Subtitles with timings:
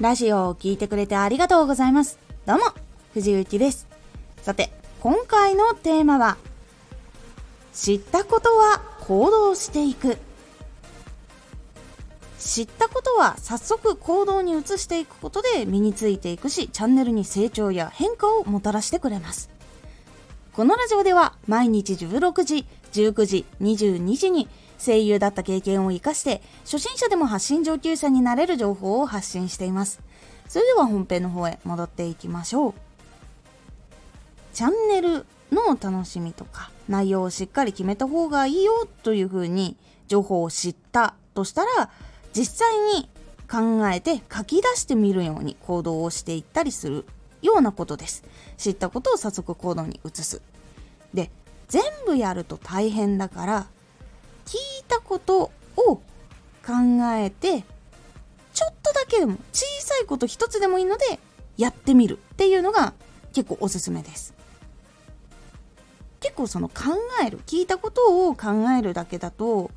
[0.00, 2.18] ラジオを聴いてくれてありがとうございます。
[2.46, 2.64] どうも、
[3.12, 3.86] 藤幸です。
[4.40, 6.38] さて、今回のテーマは、
[7.74, 10.16] 知ったことは行動していく。
[12.38, 19.50] 知ったことは早速行動に移していくことで身についていくし、チャンネルに成長や変化をもたらしてくれます。
[20.54, 24.48] このラジオでは毎日16時、19時、22時に
[24.84, 30.00] 声優だった経験を活かして初心者でも発信上級者になれる情報を発信しています。
[30.48, 32.74] それでは本編の方へ戻っていきましょう。
[34.52, 39.76] チャンネルの楽しみとか内容をしっかり決めた方がいいよというふうに
[40.08, 41.90] 情報を知ったとしたら
[42.32, 43.08] 実際に
[43.50, 47.04] 考えて書き出してみるように行動をしていったりする
[47.42, 48.22] ようなことです。
[48.56, 50.40] 知ったことを早速行動に移す。
[51.14, 51.30] で、
[51.68, 53.66] 全部やると大変だから、
[54.46, 54.56] 聞
[54.90, 56.02] いたことを考
[57.14, 57.64] えて、
[58.52, 61.20] ちょっとだけでも小さいこと一つでもいいので
[61.56, 62.92] やってみるっていうのが
[63.32, 64.34] 結構おすすめです。
[66.18, 66.74] 結構その考
[67.24, 69.70] える聞いたことを考えるだけだと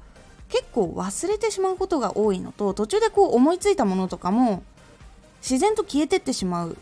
[0.49, 4.61] 結構忘れてしまうことが多いのと途中でこう思いついたものとかも
[5.41, 6.77] 自然と消えてってしまう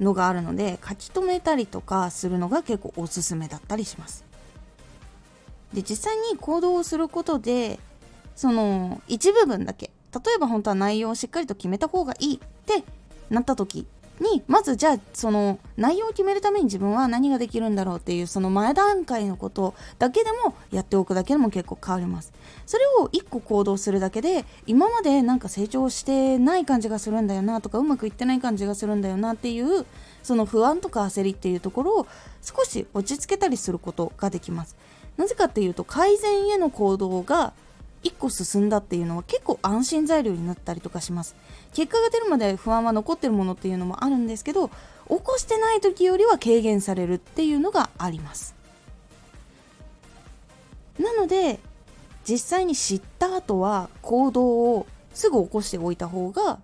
[0.00, 4.25] のがあるので書き留めたりとかするのが結構おすすめだったりします。
[5.76, 7.78] で実際に行動をすることで
[8.34, 12.82] その一部分だけ例えば本当は内容をしっかりと決めた方がいいって
[13.28, 13.86] なった時
[14.18, 22.32] にまずじゃあその内容を決めるために自分は何ができるんだろうっていうその前段階のことだけでもやっておくだけでも結構変わります。
[22.64, 29.84] それを1個行動するだけで今までなんか成長してない感じがするんだよなとかうまくいってない感じがするんだよなっていう
[30.22, 32.06] その不安とか焦りっていうところを
[32.40, 34.76] 少し落ち着けたりすることができます。
[35.16, 37.52] なぜかっていうと改善への行動が
[38.02, 41.34] 1個進んだっていうのは結構安心材料になったりとかします。
[41.72, 48.54] 結果が出るまで不安は残ってるものっていうのもあるんですけど起こしてない時よりは軽減されるっていうのがあります。
[50.98, 51.60] なので
[52.28, 56.58] 実際に知った後は行動をすぐ起こしておいた方が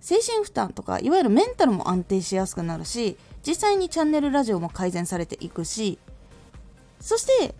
[0.00, 3.16] 精神負担とかいわゆるメンタルも安定しやすくなるし
[3.46, 5.98] 実際にチャンネルラジオも改善されていくし
[7.00, 7.54] そして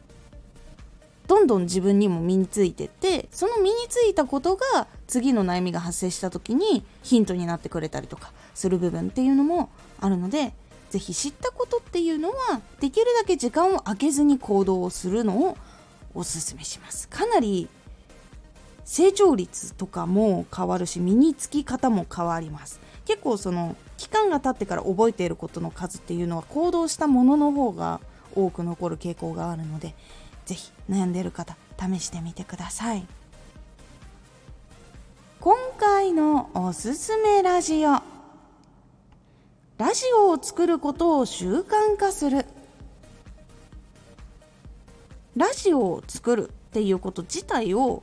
[1.26, 10.54] どんどん自分にも身についてってその身についたことが次の悩みが発生した時にヒントになってくれたりとかする部分っていうのもあるので
[10.90, 15.56] 是非知ったことっていうのはできるだけ時間を空けずに行動をするのを
[16.14, 17.08] おすすめします。
[17.08, 17.68] かなり
[18.84, 22.80] 成長率とかも変わるし身につき方も変わります。
[23.04, 28.00] 結構その期間が経ってから覚えていることの数っていうのは行動したものの方が
[28.34, 29.94] 多く残る傾向があるので
[30.46, 33.06] 是非悩んでいる方試してみてください。
[35.40, 38.02] 今回のおすすめラジオ。
[39.78, 42.44] ラジオを作ることを習慣化する。
[45.36, 48.02] ラジオを作るっていうこと自体を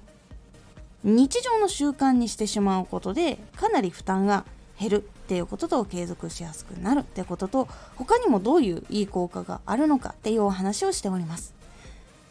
[1.04, 4.46] 日常の習慣にしてしまうことでかなり負担が
[4.80, 5.10] 減る。
[5.26, 11.56] っていうことと継続しやすくなるってことと他にもどういういい効果があるのかっていうお話をしております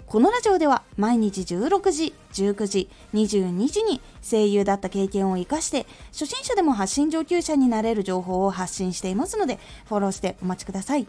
[0.07, 11.09] このラジオでは毎日16時、19時、22時に声優だった経験を活かして初心者でも発信上級者になれる情報を発信していますのでフォローしてお待ちください。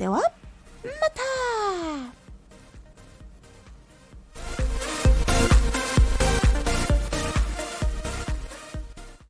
[0.00, 0.22] では、ま
[1.10, 1.29] た。